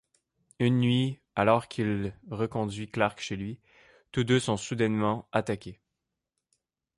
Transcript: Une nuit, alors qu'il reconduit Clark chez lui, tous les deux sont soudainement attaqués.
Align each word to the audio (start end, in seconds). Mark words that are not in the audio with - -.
Une 0.57 0.79
nuit, 0.79 1.19
alors 1.35 1.67
qu'il 1.67 2.17
reconduit 2.31 2.89
Clark 2.89 3.19
chez 3.19 3.35
lui, 3.35 3.59
tous 4.11 4.21
les 4.21 4.25
deux 4.25 4.39
sont 4.39 4.57
soudainement 4.57 5.29
attaqués. 5.31 5.79